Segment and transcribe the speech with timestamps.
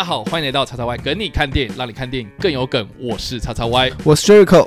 [0.00, 2.88] 大家好，欢迎来到叉叉 Y 跟你看电影，让你看电影更有梗。
[2.98, 4.66] 我是叉叉 Y，我是 Jericho。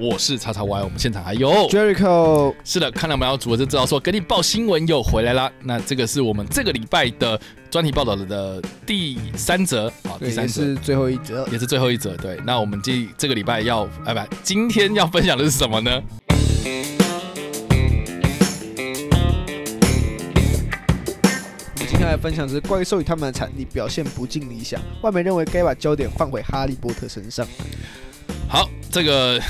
[0.00, 5.52] 我是叉叉 Y，我们现场还有 Jericho，是的，看到我们要组就知道说给你报新闻又回来啦。
[5.62, 7.38] 那这个是我们这个礼拜的
[7.70, 11.46] 专题报道的第三则啊，第，三是最后一则。
[11.52, 12.16] 也是最后一则。
[12.16, 16.02] 对，那我们这这个礼拜要哎不，今天要分享的是什么呢？
[21.76, 27.46] 今天来分享的是怪兽与他们的产地表现不尽理想，外媒认为该把焦点放回哈利波特身上。
[28.48, 29.40] 好，这个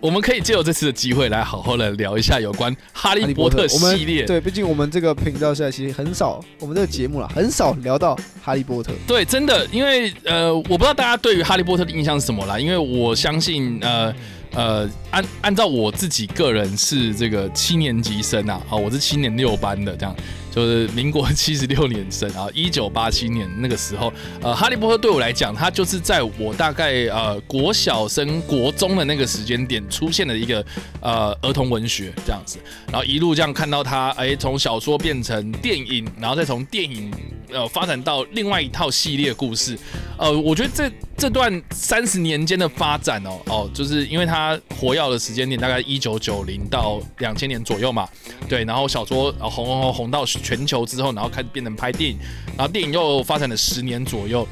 [0.00, 4.24] 我们可以借由这次的机会来好好的聊一下有关哈利波特系列。
[4.24, 8.92] 对，毕竟我们这个频道现在其实很少，我们这个节目啦很少聊到哈利波特。
[9.06, 14.14] 对，真的，因为呃，我不知道大家对于哈利波特的印象是什么啦，因为我相信呃。
[14.52, 20.12] 呃，按按照我自己个人是这个七年级生啊，好，我是七年六班的，这样
[20.50, 24.12] 就是民国七十六年生啊，一九八七年那个时候，
[24.42, 30.64] 呃，哈利波特对我来讲，它就是在我大概呃国小升国中的那个时间点出现的一个
[31.00, 32.58] 呃儿童文学这样子，
[32.90, 37.12] 然后一路这样看到它，哎，从小说变成电影，然后再从电影
[37.52, 39.78] 呃发展到另外一套系列故事，
[40.18, 48.08] 呃，我觉得这这段三十年间的发展哦哦，就是因为它活跃的时间点大概一九九零到两千年左右嘛，
[48.48, 52.18] 对，然后小说呃红红红红到全球之后，然后开始变成拍电影，
[52.56, 54.48] 然后电影又发展了十年左右，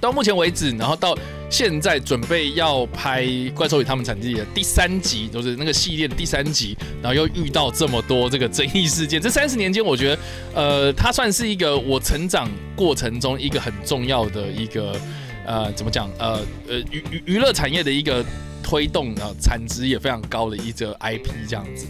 [0.00, 1.14] 到目前为止，然后到
[1.50, 3.22] 现在准备要拍
[3.52, 10.18] 《怪兽与他们产地》的第三集，就是那个系列的第三集，然后又遇到这么多这个争议事件，这三十年间，我觉得
[10.54, 14.98] 呃，它算是一个我成长过程中一个很重要的一个。
[15.46, 16.10] 呃，怎么讲？
[16.18, 18.24] 呃呃，娱娱娱乐产业的一个
[18.62, 21.86] 推动啊，产值也非常高的一个 IP 这样子。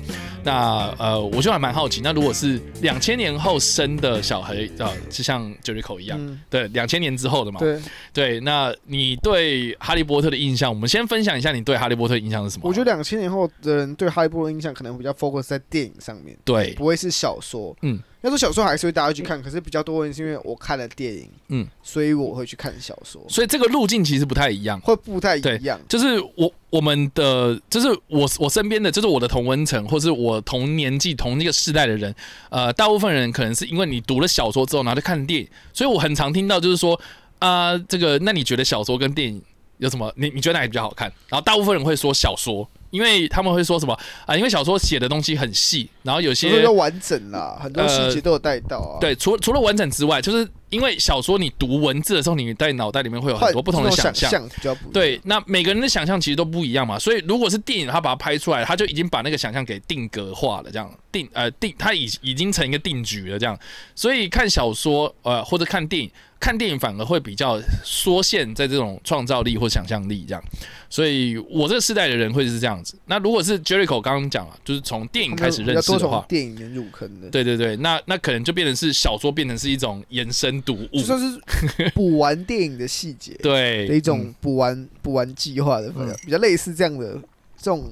[0.47, 7.81] 那呃，我就还蛮好奇，那如果是两千年后生的小孩，呃，就像 Jericho 一样，嗯，对，两千年之后的嘛，对，
[8.13, 8.41] 对。
[8.41, 12.69] 那你对哈利波特的印象，我们先分享一下你对哈利波特的印象是什么？
[12.69, 17.75] 我觉得两千年后的人对哈利波特印象可能比较 focus 在电影上面，对，不会是小说。
[17.81, 24.81] 嗯，要说小说还是会大家去看，可是比较多人是因为我看了电影，嗯，所以我会去看小说，所以这个路径其实不太一样。
[24.81, 25.79] 会不太一样。
[25.87, 32.15] 就是我我们的，就是我我身边的，就是我的同温层，或是我同年纪同一个世代的人，
[32.49, 36.99] 呃，大部分人可能是因为你读了小说之后，然后就看电影，所以我很常听到就是说
[37.41, 39.43] 啊、这个那你觉得小说跟电影
[39.79, 40.13] 有什么？
[40.17, 41.13] 你你觉得哪个比较好看？
[41.29, 54.49] 然后大部分人会说小说，因为他们会说什么啊、因为小说写的东西很细，然后有些完整啦，很多细节都有带到啊。，对，除除了完整之外，就是因为小说你读文字的时候，你在脑袋里面会有很多不同的想想象。
[54.49, 63.59] 比较不对，那每个人的想象其实都不一样嘛，所以如果是电影，他把它拍出来，他就已经把那个想象给定格化了，这样定呃定，他已已经成一个定局了，这样。
[63.95, 66.11] 所以看小说呃或者看电影，
[66.45, 70.45] 看电影反而会比较缩限在这种创造力或想象力这样。
[70.91, 72.99] 所以我这个世代的人会是这样子。
[73.07, 80.99] 那如果是 Jericho 刚刚讲了，就是从电影开始认识的话电影入坑的，对对对，那那可能就变成是小说变成是一种延伸读物。
[80.99, 83.89] 就，算是补完电影的细节 对。
[83.89, 86.15] 的一种补完补完计划的，嗯。
[86.27, 87.15] 比较类似这样的
[87.57, 87.91] 这种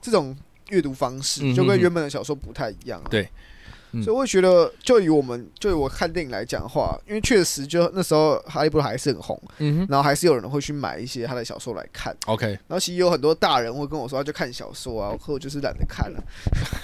[0.00, 0.34] 这种
[0.70, 3.06] 阅读方式，嗯就跟原本的小说不太一样啊。
[3.10, 3.28] 对
[3.92, 12.16] 嗯所以我会觉得，就以我们就以我看电影来讲的话，因为确实就那时候《哈利波特》还是很红，嗯哼然后还是有人会去买一些他的小说来看。
[12.26, 16.22] ，OK，然后其实有很多大人会跟我说，他就看小说啊，可我就是懒得看了、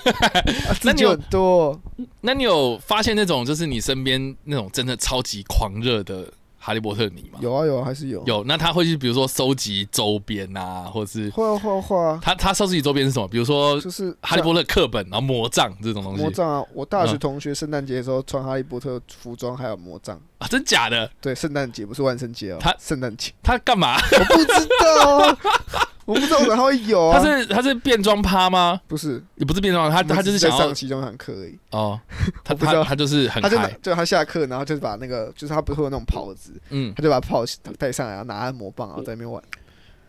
[0.69, 1.81] 啊，那你有多。
[2.21, 6.31] 那你有发现那种就是你身边那种真的超级狂热的
[6.67, 7.39] 哈利波特迷吗？
[7.41, 8.21] 有啊有啊，还是有。
[8.27, 13.29] 有，那他会去比如说收集周边啊，或者是会啊会啊会啊，他他收集周边是什么？
[13.29, 16.65] 比如说就是哈利波特课本，然后魔杖这种东西魔杖啊！
[16.75, 20.21] 我大学嗯同学圣诞节的时候穿哈利波特服装，还有魔杖。
[20.39, 21.09] 啊，真假的？
[21.21, 23.95] 对，圣诞节不是万圣节哦，他圣诞节他干嘛？
[23.97, 25.39] 我不知道啊，
[26.07, 27.19] 我不知道哪会有啊。
[27.19, 28.81] 他是他是变装趴吗？
[28.87, 29.23] 不是？
[29.35, 31.59] 也不是变装，他他就是想上其中堂课而已。
[31.71, 32.01] 哦，
[32.43, 37.45] 他不知道他他就是很他就就他下课，然后就是把那个，就是他不是会有那种袍子，嗯，他就把袍
[37.79, 39.43] 带上来，然后拿按摩棒，然后在那边玩。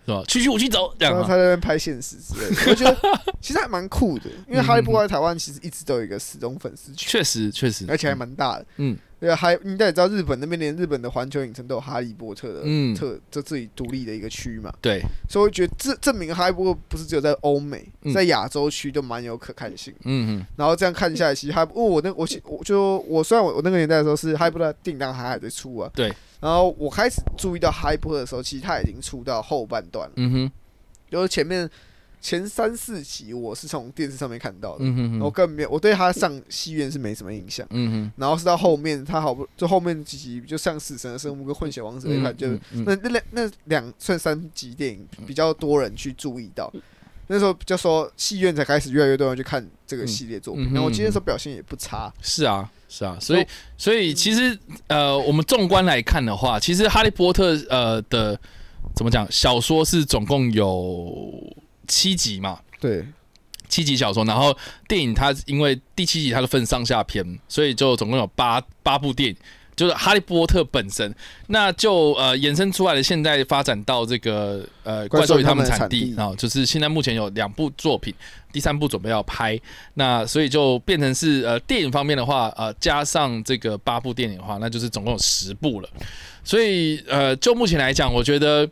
[0.05, 0.23] 是吧？
[0.25, 0.93] 去去我去走？
[0.99, 2.97] 然后他在那边拍现实之类的，我觉得
[3.41, 8.65] 其实还蛮酷的，因为哈利波特在台湾其实一直都有一个死忠粉丝群，确实确实，而且还蛮大的。
[8.77, 19.91] 嗯对啊，还你应该也知道，日本那边连日本的环球影城都有哈利波特的嗯特这自己独立的一个区嘛，对，所以我觉得这证明哈利波特不是只有在欧美，嗯在亚洲区都蛮有可看性。
[20.03, 26.13] 嗯嗯然后这样看下来，其实哈，因为我那我其我就我虽然我我那个年代的时候是哈利波特电影当然还还在出啊，对。
[26.39, 30.51] 然后我开始注意到哈利波特的时候，其实他已经出到后半段了，嗯哼
[31.09, 31.67] 就是前面
[32.19, 37.65] 前三四集我是从电视上面看到的，嗯哼哼我根本没有我对他上戏院是没什么印象。
[37.69, 46.71] 嗯哼，然后是到后面，他好不就后面几集就上《死神的生物》跟《混血王子》那块，就那那两那两算三集电影比较多人去注意到。
[47.29, 52.09] 那时候就说戏院才开始越来越多人去看这个系列作品，然后我今天说表现也不差。
[52.21, 53.45] 是啊，是啊，所以
[53.77, 58.39] 所以其实呃，我们纵观来看的话，其实《哈利波特》呃的
[58.95, 61.53] 怎么讲，小说是总共有
[61.87, 63.05] 七集嘛，对，
[63.67, 64.55] 七集小说，然后
[64.87, 69.35] 电影它因为第七集它是分上下篇，所以就总共有八八部电影。
[69.77, 71.13] 就是《哈利波特》本身，
[71.49, 78.11] 那就呃衍生出来的，现在发展到这个呃怪兽与他们产地啊、就是现在目前有两部作品，
[78.51, 79.55] 第三部准备要拍，
[79.93, 85.87] 那所以就变成是呃电影方面的话，呃加上这个八部电影的话，那就是总共有十部了。
[86.43, 88.67] 所以呃就目前来讲，我觉得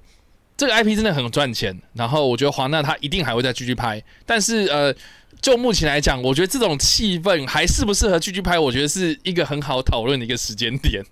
[0.57, 4.93] 这个 IP 真的很赚钱，然后我觉得华纳他一定还会再继续拍，但是呃。
[5.41, 11.03] 就目前来讲，我觉得这种气氛还适不适合继续拍，我觉得是一个很好讨论的一个时间点。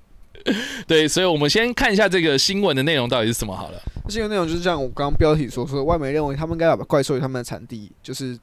[0.87, 3.79] 对，所以我们先看一下这个新闻的内容到底是什么好了。
[4.09, 8.35] 新闻内容就是像我刚刚标题所说的，外媒认为他们应该把怪兽与他们的产地，就是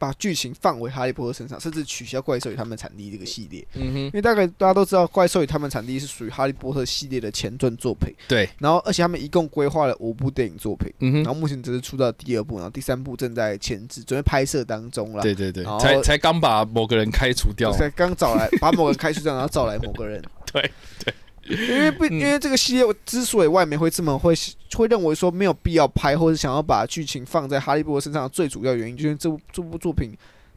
[0.00, 3.64] 把把剧情放回哈利波特身上，甚至取消怪兽与他们产地这个系列。
[3.74, 10.92] 嗯哼因，为大概大家都知道，怪兽与他们产地是属于哈利波特系列的前传作品，对，然后而且他们一共规划了五部电影作品。
[10.98, 15.22] 嗯哼，然后目前只是出到第二部，然后第三部正在前置，准备拍摄当中了。
[15.22, 17.70] 对对对才才刚把某个人开除掉。
[17.70, 20.20] 才刚找来把某个人开除掉，然后找来某个人。
[20.52, 20.68] 对
[21.04, 21.14] 对
[21.50, 24.34] 因为不，嗯因为这个系列之所以外媒会这么会
[24.74, 30.10] 会认为说没有必要拍，或者想要把剧情放在哈利波特身上的最主要原因，就是这部这部作品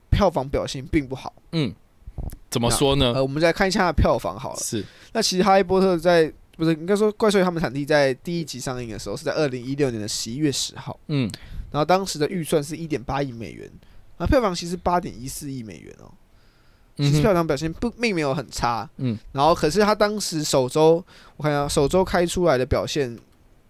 [0.09, 1.33] 票房表现并不好。
[1.51, 1.73] 嗯，
[2.49, 3.13] 怎么说呢？
[3.15, 4.59] 呃，我们再看一下它的票房好了。
[4.59, 10.99] 是，那其实哈利波特在不是应该说怪兽他们产地在第一集上映的时候是在二零一六年的十一月十号。
[11.07, 11.29] 嗯
[11.71, 13.67] 然后当时的预算是一点八亿美元，
[14.19, 16.11] 那，票房其实八点一四亿美元哦，
[16.95, 21.03] 其实票房表现不并没有很差，嗯，然后可是他当时首周
[21.37, 23.17] 我看一下首周开出来的表现，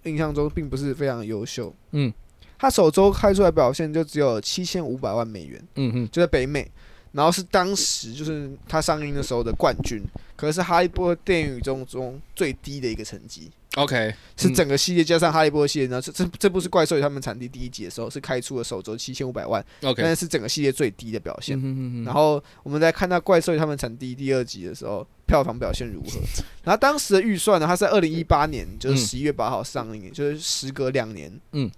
[0.03, 2.13] 印象中并不是非常优秀，嗯，
[2.59, 6.69] 他首周开出来表现就只有七千五百万美元，嗯哼，就在北美，
[7.13, 10.01] 然后是当时就是他上映的时候的冠军，
[10.35, 13.49] 可是哈利波特电影中中最低的一个成绩。
[13.75, 14.15] OK，嗯。
[14.35, 21.57] 是整个系列加上哈利波特系列，然后这这这部是怪兽与他们产地第一集的时候是开出了首周七千五百万，OK，但是整个系列最低的表现。
[21.57, 22.03] 嗯哼哼哼。
[22.03, 26.19] 然后我们在看到怪兽与他们产地第二集的时候，票房表现如何？
[26.63, 28.97] 然后当时的预算呢，它是在二零一八年，就是嗯。
[28.97, 31.69] 十一月八号上映，就是时隔两年，嗯，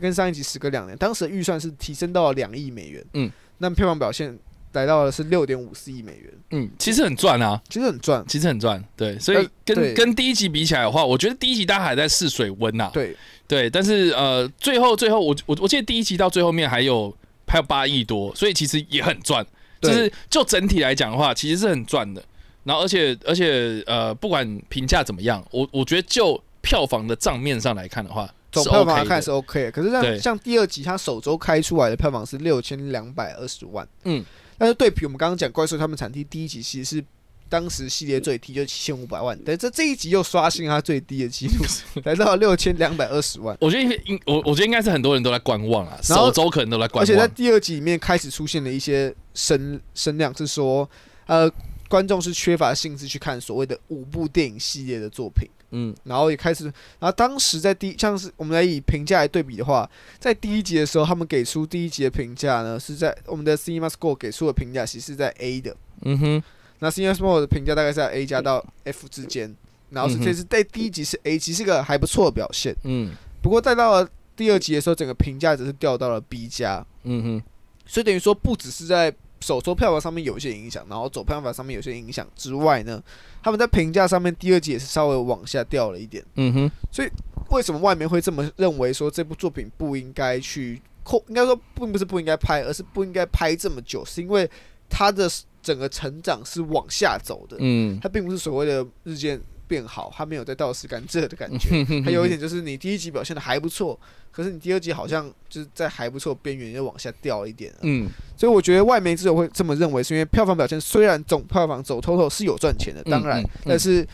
[0.00, 4.38] 跟上一集时隔两年，当时的预算是提升到了两亿美元，嗯，那票房表现
[4.74, 8.24] 来到的是六点五四亿美元，嗯，其实很赚啊，其实很赚。
[8.28, 13.16] 其实很赚，对，所以跟跟第一集比起来的话，我觉得第一集大家还在试水温呐，对，
[13.48, 17.12] 对，但是呃，最后最后我我我记得第一集到最后面还有
[17.46, 19.44] 还有八亿多，所以其实也很赚。
[19.80, 22.22] 就是就整体来讲的话，其实是很赚的。
[22.62, 34.24] 然后而且而且呃，不管评价怎么样，我我觉得就票房的账面上来看的话，是总票房来看是 OK 的，可是像像第二集它首周开出来的票房是六千两百二十万，嗯，
[34.58, 37.04] 但是对比我们刚刚讲怪兽他们产地第一集其实是
[37.48, 41.64] 当时系列最低就七千五百万，但这这一集又刷新它最低的记录，
[42.04, 43.56] 来到六千两百二十万。
[43.60, 47.28] 我觉得应我我觉得应该是很多人都在观望啊，首周可能都在观望而且在。
[47.28, 50.88] 第二集里面开始出现了一些声声量，是说
[51.26, 51.48] 呃
[51.88, 55.48] 观众是缺乏兴致去看所谓的五部电影系列的作品。
[55.74, 55.94] 嗯。
[56.04, 59.88] 然后也开始，然后当时在第像是我们来以评价来对比的话，
[60.18, 66.42] 在第一集的时候，他们给出第一集的评价呢是在我们的 Cinema Score 给出的评价其实是在 A 的，嗯哼。
[66.78, 69.54] 那 Cinema Score 的评价大概是在 A 加到 F 之间，
[69.90, 73.12] 然后是这次在第一集是 A，其实是个还不错的表现，嗯。
[73.42, 77.42] 不过再到了第二集的时候，整个评价只是掉到了 B 加，嗯哼。
[77.86, 83.02] 所以等于说不只是在首周票房上面有一些影响，然后走票房上面有些影响之外呢，
[83.42, 86.24] 他们在评价上面第二季也是稍微往下掉了一点。
[86.36, 87.08] 嗯哼所以
[87.50, 91.22] 为什么外媒会这么认为说这部作品不应该去扣？
[91.28, 94.50] 应该说并不是不应该拍，而是不应该拍这么久，是因为
[94.88, 95.28] 它的
[95.62, 99.38] 整个成长是往下走的，嗯它并不是所谓的日渐。
[99.74, 103.98] 变好，他没有在倒吃甘蔗的感觉， 还有一点就是你第一集表现的还不错，
[104.30, 107.72] 可是你第二集好像就是在还不错边缘又往下掉一点。
[107.82, 114.06] 嗯，所以我觉得外媒之所以会这么认为，是因为票房表现虽然总票房走透透是有赚钱的，当然，但是。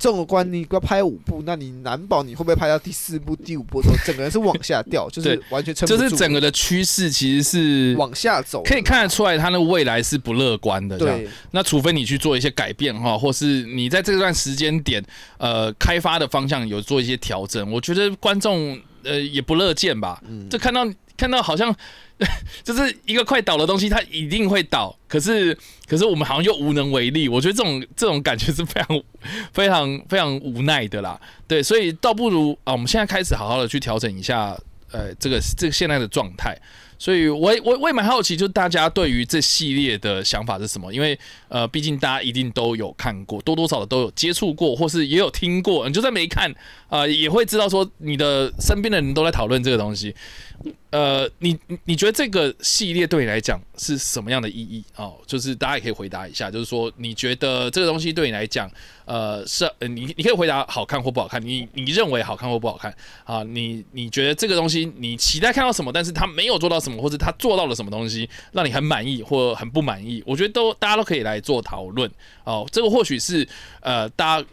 [0.00, 10.96] 这种观你要拍五部，那你难保你会不会拍到第四部、第五部的时候，整个人是往下掉， 就是完全撑不住，就是整个的趋势其实是往下走，可以看得出来，它的未来是不乐观的。
[10.96, 15.04] 对，那除非你去做一些改变哈，或是你在这段时间点，
[15.36, 20.18] 呃，开发的方向有做一些调整，我觉得观众呃也不乐见吧。
[20.26, 20.88] 嗯就看到
[21.18, 21.74] 看到好像
[22.62, 27.28] 就是一个快倒的东西，它一定会倒，可是可是我们好像又无能为力。
[27.28, 29.02] 我觉得这种这种感觉是非常
[29.52, 31.18] 非常非常无奈的啦。
[31.48, 34.56] 对，所以倒不如啊，我们现在开始好好的去调整一下，
[34.92, 36.56] 呃，这个这个现在的状态。
[36.98, 40.92] 所以我也我我也蛮好奇，就大家对于这系列的想法是什么？
[40.92, 45.88] 因为呃，毕竟大家一定都有看过，多多少少都有接触过，或是也有听过。
[45.88, 46.54] 你就算没看，
[46.90, 50.14] 呃，也会知道说你的身边的人都在讨论这个东西。
[50.90, 55.16] 呃，你你觉得这个系列对你来讲是什么样的意义哦？
[55.24, 58.70] 就是大家也可以回答一下，就是说你觉得这个东西对你来讲，
[59.04, 63.42] 呃，是呃你你可以回答好看或不好看，你你认为好看或不好看啊？
[63.44, 70.22] 你你觉得这个东西你期待看到什么，但是他没有做到什么，或者他做到了什么东西让你很满意或很不满意？
[70.26, 72.10] 我觉得都大家都可以来做讨论
[72.44, 72.68] 哦。
[72.72, 73.48] 这个或许是
[73.80, 74.46] 呃，大家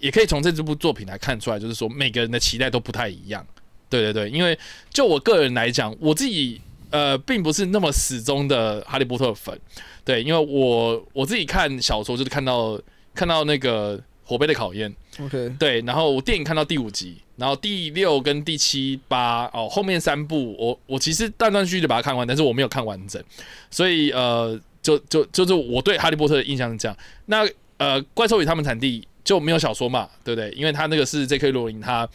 [0.00, 3.46] 也可以从这这部作品来看出来，就是说每个人的期待都不太一样。
[3.90, 4.58] 对对对，因为
[4.90, 6.60] 就我个人来讲，我自己
[6.90, 9.58] 呃并不是那么始终的哈利波特粉，
[10.04, 12.80] 对，因为我我自己看小说就是看到
[13.14, 23.22] 看到那个火杯的考验，OK，对，然后我电影看到第五集，然后第六跟第七八哦后面三部我我其实断断续续的把它看完，但是我没有看完整，
[23.70, 26.96] 所以呃就就就是我对哈利波特的印象是这样。
[27.26, 30.50] 那呃怪兽与他们产地就没有小说嘛，对不对？
[30.52, 31.50] 因为他那个是 J.K.
[31.50, 32.08] 罗琳他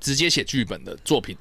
[0.00, 1.36] 直接写剧本的作品，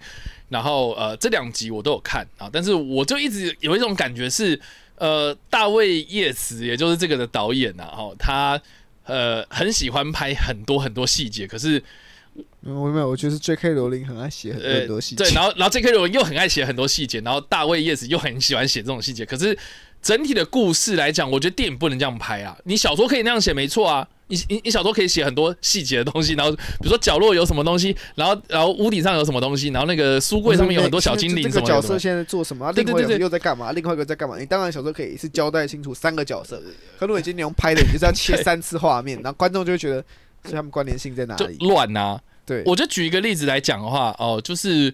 [0.50, 4.60] 然后呃这两集我都有看啊，但是我就一直有一种感觉是
[4.98, 8.62] 呃大卫叶茨也就是这个的导演呐、啊，哦他。
[9.06, 11.82] 呃，很喜欢拍很多很多细节，可是
[12.62, 13.70] 我没有，我觉得是 J.K.
[13.70, 15.92] 罗琳很爱写很多呃很多细节， 对，然后然后 J.K.
[15.94, 19.58] 罗琳又很爱写很多细节，然后大卫叶子又很喜欢写这种细节，可是
[20.00, 22.56] 整体的故事来讲，我觉得电影不能这样拍啊。
[22.66, 24.08] 你小说可以那样写，没错啊。
[24.30, 31.76] 你你你小说可以写很多细节的东西，然后比如说角落有什么东西，然后然后屋顶上有什么东西，然后那个书柜上面有很多小精灵这什么的。
[31.76, 32.66] 个角色现在在做什么？
[32.66, 33.72] 啊另外一个又在干嘛？
[33.74, 34.38] 另外一个在干嘛？
[34.40, 36.62] 你当然小说可以是交代清楚三个角色，
[36.98, 40.02] 可如果你今天用拍的，你就是要切三次画面，然后观众就会觉得，
[40.44, 41.58] 所以他们关联性在哪就里？
[41.60, 42.22] 乱啊！
[42.46, 44.94] 对，我就举一个例子来讲的话，哦，就是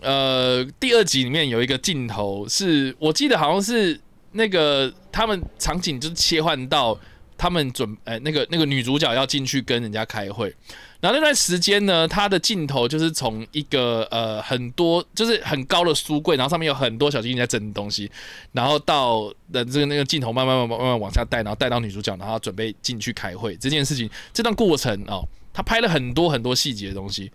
[0.00, 3.98] 呃，第二集里面有一个镜头是，我记得好像是
[4.32, 6.98] 那个他们场景就是切换到
[7.38, 10.54] 他们准呃那个那个女主角要进去跟人家开会，
[11.00, 18.10] 然后那段时间呢，他的镜头就是从一个呃很多就是很高的书柜，然后上面有很多小精灵在整东西，
[18.52, 23.56] 然后到的这个那个镜头慢慢慢慢慢慢往下带，然后带到女主角，然后准备进去开会。
[23.56, 27.30] 这件事情，这段过程哦，他拍了很多很多细节的东西，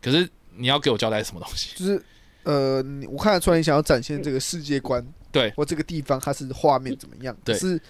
[0.00, 1.70] 可是你要给我交代什么东西？
[1.76, 2.02] 就是
[2.42, 5.50] 呃，我看得出来你想要展现这个世界观，对。
[5.50, 7.54] 或这个地方它是画面怎么样，对。
[7.58, 7.80] 是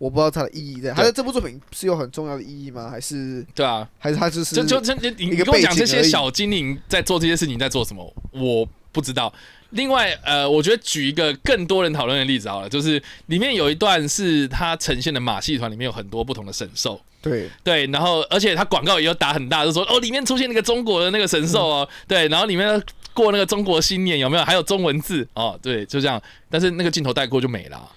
[0.00, 0.92] 我不知道它的意义在。
[0.92, 2.88] 它在这部作品是有很重要的意义吗？
[2.90, 9.30] 还是对啊，还是它就是就就就你你跟我讲这些小精灵在做这些事情在做什么，我不知道。
[9.72, 17.48] 另外，呃，我觉得举一个更多人讨论的例子好了，就是里面有一段是它呈现的马戏团里面有很多不同的神兽，对。
[17.62, 22.82] 对，然后而且它广告也有打很大，就说哦里面出现那个中国的那个神兽哦， 对，然后里面
[23.14, 24.44] 过那个中国新年有没有？
[24.44, 25.28] 还有中文字。
[25.34, 27.88] 哦，对，就这样，但是那个镜头带过就没了，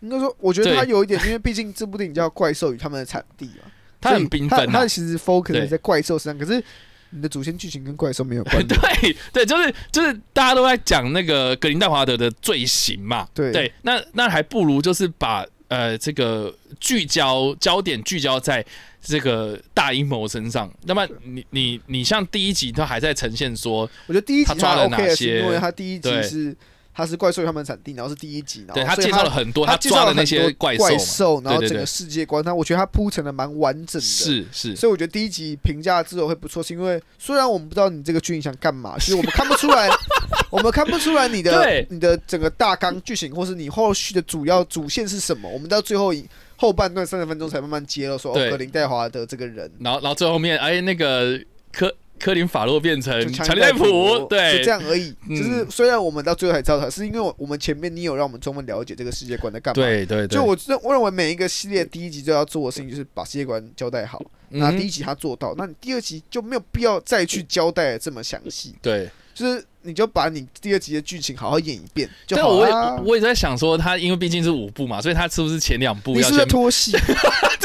[0.00, 4.88] 应该说，我觉得它有一点，因为毕竟这部电影叫《怪兽与他们的产地》嘛， 它很缤纷啊所以它它。
[4.88, 6.62] 其实 focus 对在怪兽身上，可是
[7.10, 8.68] 你的主线剧情跟怪兽没有关系。
[8.68, 18.64] 对对，就是就是大家都在讲那个格林戴华德的罪行嘛，对那那还不如就是把呃这个聚焦焦点聚焦在
[19.00, 20.70] 这个大阴谋身上。
[20.82, 26.56] 那么你你你像第一集他还在呈现说，我觉得第一集他抓了 OK 哪些因为它第一集是
[26.96, 34.06] 它是怪兽与他们的产地，然后是第一集，然后对他介绍了很多他他介绍的那些怪兽怪，兽，然后整个世界观，他我觉得他铺陈的蛮完整的。
[34.06, 39.90] 是是，所以我觉得第一集评价之后会不错，是因为虽然我们不知道你这个剧情想干嘛，其实我们看不出来，
[40.50, 46.24] 我们看不出来你的你的整个大纲剧情，或是你后续的主要主线是什么，我们到最后一
[46.56, 48.50] 后半段三十分钟才慢慢揭露说，哦，对。
[48.50, 51.38] 格林戴华的这个人，然后然后最后面哎那个
[51.70, 55.14] 科科林法洛变成就强尼戴普，就对，这样而已。
[55.28, 64.22] 嗯就是虽然我们到最后才知道他，是因为我我们前面你有让我们充分了解这个世界观在干嘛。，对对对，就我认我认为每一个系列第一集都要做的事情就是把世界观交代好。
[64.48, 68.74] 那嗯第一集他做到，那你第二集就没有必要再去交代这么详细。
[68.80, 73.02] 对，就是你就把你第二集的剧情好好演一遍就但我好啦也。
[73.10, 76.92] 我也在想说，他因为毕竟是五部嘛，所以他是不是前两部你是不是在要先，拖戏？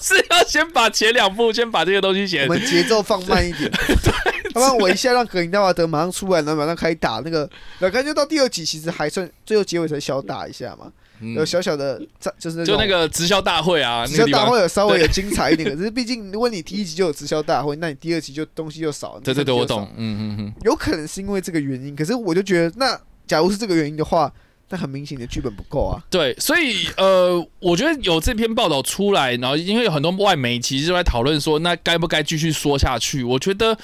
[0.00, 2.44] 是要先把前两部先把这个东西写。
[2.44, 2.48] 我？
[2.48, 3.70] 们节奏放慢一点，
[4.52, 10.90] 要不然我一下让格林纳瓦德马上出来，然后马上开打那个，然后感觉到第二集其实还算，最后结尾才小打一下嘛，
[11.20, 11.34] 嗯。
[11.34, 19.20] 有小小的战，就是就那个个直销大会啊，直销大会有稍微有精彩一点，可是毕竟如果你第一集就有直销大会，那你第二集就东西就少了。
[19.22, 19.86] 对对对，我懂。
[19.96, 24.32] 嗯嗯嗯，有可能是因为这个原因，可是我就觉得，那假如是这个原因的话，
[24.72, 26.00] 但很明显你的剧本不够啊。
[26.08, 33.24] 对，所以呃，我觉得有这篇报道出来，然后因为有很多外媒其实就在讨论说，那该不该继续说下去？
[33.24, 33.76] 我觉得，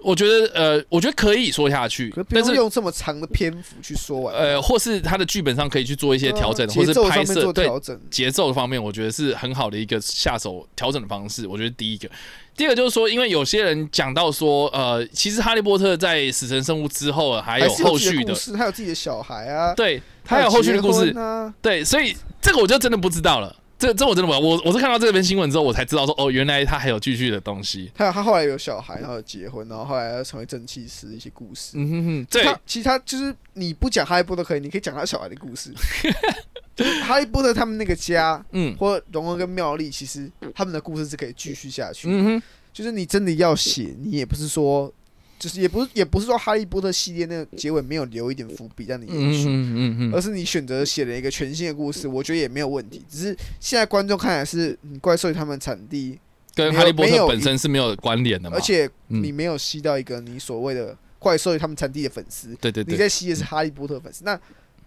[0.00, 7.68] 我觉得呃，我觉得可以说下去但是用用这么长的篇幅去说完，呃，或是他的剧本上可以去做一些调整，或是拍摄对。
[8.10, 11.46] 节奏方面，我觉得是很好的一个下手调整的方式。
[11.46, 12.08] 我觉得第一个，
[12.56, 21.14] 第二个就是说，因为有些人讲到说，呃，其实哈利波特在死神生物之后还有后续的，故事，还有自己的小孩啊，对，他有后续的故事。
[21.60, 23.54] 对，所以这个我就真的不知道了。
[23.78, 27.90] 这这我真的不知道，我我是看到这篇新闻之后，我才知道说，哦，原来他还有继续的东西。
[27.96, 31.72] 还有他后来有小孩，然后有结婚，然后后来要成为正气师一些故事。
[31.74, 35.72] 嗯哼哼，对，他其实他就是你不讲哈利波特可以，你可以讲他小孩的故事。
[36.74, 42.08] 就是哈利波特他们那个家，嗯或荣恩跟妙丽，其实他们的故事是可以继续下去。
[42.10, 42.42] 嗯哼，
[42.72, 44.92] 就是你真的要写，你也不是说，
[45.38, 49.48] 就是也不是也不是说哈利波特系列那个结尾没有留一点伏笔让你延续。
[49.48, 53.04] 嗯嗯嗯而是你选择写了一个全新的故事，我觉得也没有问题。
[53.08, 56.18] 只是现在观众看来是你怪兽与他们产地，
[56.54, 58.56] 跟哈利波特本身是没有关联的嘛。
[58.56, 64.38] 而且嗯你没有吸到一个你所谓的怪兽与他们产地的粉丝，对对对，你在吸的是哈利波特粉丝，那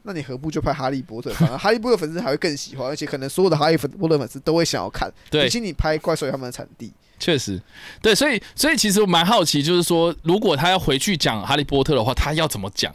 [0.04, 1.32] 那你何不就拍哈利波特？
[1.34, 6.92] 反而哈利波特粉丝还会更喜欢，而且可能所有的哈利波特粉丝都会想要看，对比起你拍怪兽与他们的产地。
[7.22, 7.62] 确实，
[8.02, 12.92] 对，所以所以其实我蛮好奇，就是说，如果他要回去讲哈利波特的话，他要怎么讲？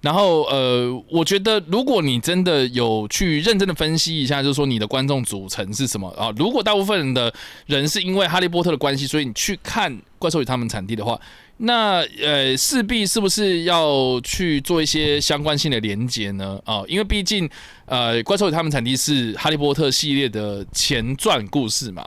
[0.00, 6.32] 然后呃，我觉得如果你真的有去认真的分析一下，就是说你的观众组成是什么啊？
[6.36, 7.32] 如果大部分人的
[7.66, 11.18] 人是因为哈利波特的关系，所以你去看《怪兽与他们产地》的话，
[11.56, 16.60] 那呃势必是不是要去做一些相关性的连接呢？
[16.64, 17.48] 啊，因为毕竟
[17.86, 22.06] 呃《怪兽与他们产地》是哈利波特系列的前传故事嘛。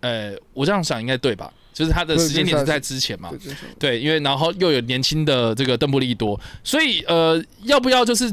[0.00, 1.52] 呃，我这样想应该对吧？
[1.72, 3.30] 就是他的时间点是在之前嘛
[3.78, 8.30] 对，，因为然后又有年轻的这个邓布利多，所以呃，要不要就是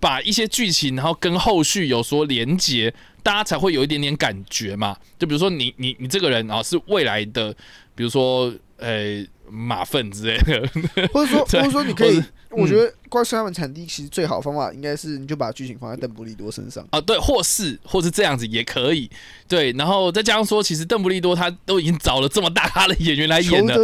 [0.00, 2.92] 把一些剧情，然后跟后续有所连接，
[3.22, 4.96] 大家才会有一点点感觉嘛？
[5.18, 7.54] 就比如说你你你这个人啊、是未来的，
[7.94, 10.68] 比如说呃马粪之类的，
[11.12, 16.84] 或者说或者说你可以我觉得怪兽他们产地其实最好的方法应该是你就把剧情放在邓布利多身上。
[16.90, 19.08] 啊，对，或是或是这样子也可以，
[19.46, 23.74] 对，然后再加上说，其实邓布利多他都已经找了这么大咖的演员来演了，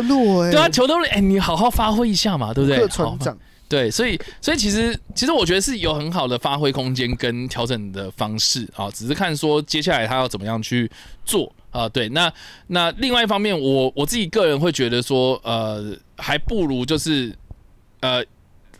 [0.50, 2.88] 对啊，裘德洛，哎、你好好发挥一下嘛，对不对？
[2.88, 10.90] 船长，对，所以所以其实其实我觉得是有很好的发挥空间跟调整的方式啊，只是看说接下来他要怎么样去
[11.24, 11.88] 做啊。
[11.88, 12.32] 对，那
[12.68, 17.34] 那另外一方面，我我自己个人会觉得说，呃，还不如就是
[18.00, 18.24] 呃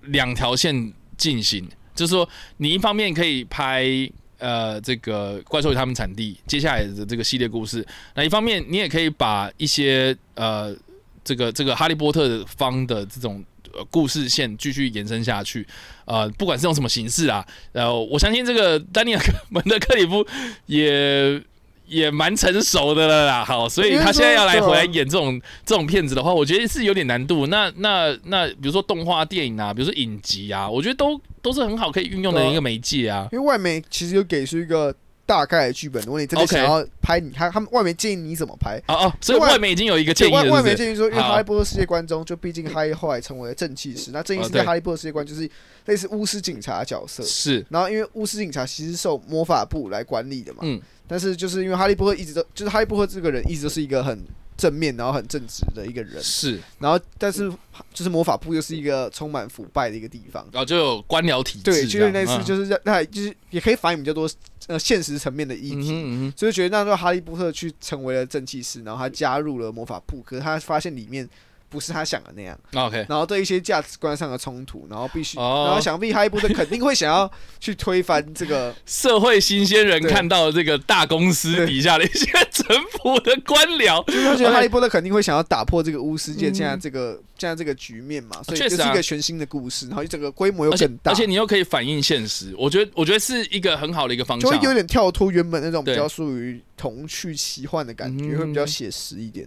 [0.06, 4.10] 两条线进行，就是说你一方面可以拍。
[4.38, 7.82] 呃，这个怪兽与他们产地接下来的这个系列故事，
[8.14, 10.76] 那一方面你也可以把一些呃
[11.24, 13.42] 这个这个哈利波特方的这种
[13.72, 15.66] 呃故事线继续延伸下去，
[16.04, 17.42] 呃，不管是用什么形式啊，
[17.72, 20.22] 呃，我相信这个丹尼尔·门德克里夫
[20.66, 21.42] 也
[21.86, 27.46] 也蛮成熟的了啦，好，所以他现在要来回来演这种这种片子的话，我觉得是有点难度。
[27.46, 33.28] 那那那，比如说动画电影啊，比如说影集啊，我觉得都都是很好可以运用的一个媒介啊。
[33.32, 34.94] 因为外媒其实就给出一个
[35.24, 38.80] 大概的剧本，如果你真的想要拍你，他他们外媒建议你怎么拍。
[38.88, 40.52] 哦哦，所以外外媒已经有一个建议了，是是？
[40.52, 45.48] 外媒建议说，因为哈利波特世界观中，就毕竟哈利后来成为了正气师，那正气师哦对在哈利波特世界观就是
[45.86, 47.22] 类似巫师警察的角色。
[47.24, 54.24] 是，然后因为巫师警察其实受魔法部来管理的嘛，嗯，但是就是因为哈利波特一直都就是哈利波特这个人一直都是一个很
[54.56, 57.50] 正面，然后很正直的一个人，是，然后但是
[57.92, 62.44] 就是魔法部又是一个充满腐败的一个地方，然后就有官僚体制对，就是类似嗯。
[62.44, 64.28] 就是让那就是也可以反映比较多
[64.66, 65.92] 呃现实层面的议题。
[65.92, 71.28] 嗯所以觉得那时候哈利波特去成为了正气师，然后他加入了魔法部，可是他发现里面
[71.68, 75.64] 不是他想的那样，OK，然后对一些价值观上的冲突，然后必须，哦。
[75.66, 94.48] 然后想必哈利波特肯定会想要去推翻这个， 社会新鲜人看到这个大公司底下的一些城府的官僚，就是他觉得哈利波特肯定会想要打破这个巫师界嗯现在这个现在这个局面嘛，所以这是一个全新的故事，然后整个规模又而且更大，而且你又可以反映现实，我觉得我觉得是一个很好的一个方向。
[94.48, 94.54] 啊。
[94.54, 98.38] 就会有点跳脱原本那种比较属于童趣奇幻的感觉，嗯。
[98.38, 99.46] 会比较写实一点。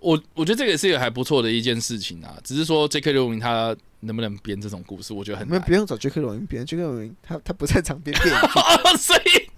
[0.00, 3.12] 我我觉得这个也是一个还不错的一件事情啊，只是说 J.K.
[3.12, 5.58] 罗琳他能不能编这种故事，我觉得很难。
[5.58, 6.20] 们不用找 J.K.
[6.20, 6.82] 罗琳编，，J.K.
[6.82, 8.34] 罗琳他他不擅长编电
[8.96, 9.48] 所以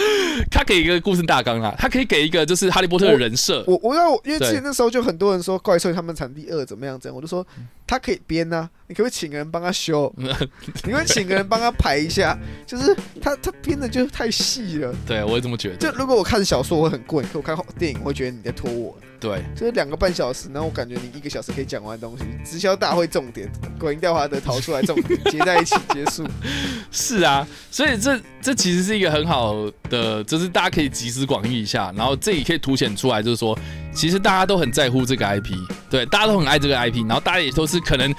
[0.50, 10.12] 他给一个故事大纲啊，他可以给一个就是哈利波特的人设，我我要因为之前那时候就很多人说怪兽他们产地二怎么样怎样，我就说嗯他可以编呐、你可不可以请个人帮他修？
[10.18, 12.36] 你可可以请个人帮他排一下？
[12.66, 14.92] 就是他他编的就太细了。
[15.06, 15.76] 对我也这么觉得。
[15.76, 18.96] 就如果我看小说我会很过瘾，可我看电影我会觉得你在拖我。
[19.18, 23.48] 对，就是两个半小时，然后我感觉你一个小时可以讲完东西，直销大会重点，
[23.78, 26.26] 果蝇调华德逃出来重点，结在一起结束。
[26.92, 29.54] 是啊，所以这这其实是一个很好
[29.90, 33.58] 的，就是大家可以集思广益一下，然后这也可以凸显出来，就是说，
[33.94, 35.54] 其实大家都很在乎这个 IP，
[35.90, 38.14] 对，大家都很爱这个 IP，然后大家也都是可能。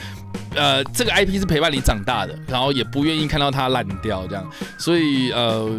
[0.55, 5.69] 呃，这个 IP 是陪伴你长大的，然后也不愿意看到它烂掉这样，所以呃，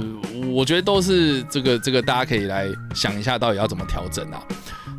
[0.52, 4.40] 我觉得都是这个这个大家可以来想一下，到底要怎么调整啊。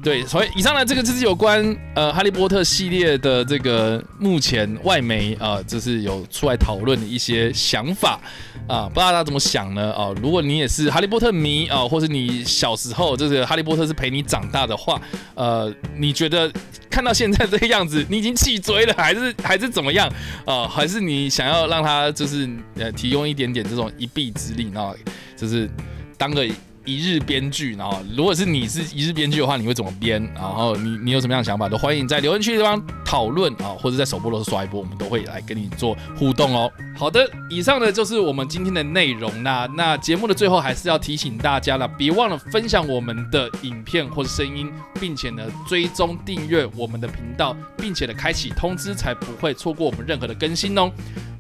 [0.02, 8.20] 对，所以以上呢，这个就是有关呃《哈利波特》系列的这个目前外媒啊、就是有出来讨论的一些想法
[8.68, 9.92] 啊、不知道大家怎么想呢？
[9.94, 15.02] 啊、如果你也是哈利波特迷啊、或是你小时候就是哈利波特是陪你长大的话，
[15.36, 16.52] 呃，你觉得
[16.90, 20.10] 看到现在这个样子，你已经气追了，还是 还是怎么样
[20.46, 24.96] 啊、还是你想要让他就是呃提供一点点这种一臂之力，然后
[25.36, 25.70] 就是
[26.18, 26.48] 当个
[26.86, 30.22] 一日编剧，然后如果是你是一日编剧的话，你会怎么编？
[30.34, 36.72] 然后你你有什么样的想法，都欢迎在留言区的地方讨论啊，或者在首播的时候刷一波，我们都会来跟你做互动哦。
[36.98, 39.68] 好的，以上呢就是我们今天的内容啦。
[39.76, 50.92] 那节目的最后还是要提醒大家了，别忘了分享我们的影片或者声音，并且呢追踪订阅我们的频道，并且呢开启通知，才不会错过我们任何的更新哦。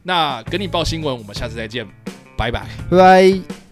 [0.03, 1.85] 那跟你报新闻，我们下次再见，
[2.37, 2.65] 拜拜。
[2.89, 3.68] 拜拜。